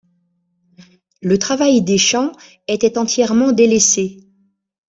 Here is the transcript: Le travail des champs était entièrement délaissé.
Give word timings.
Le 1.21 1.37
travail 1.37 1.83
des 1.83 1.99
champs 1.99 2.31
était 2.67 2.97
entièrement 2.97 3.51
délaissé. 3.51 4.27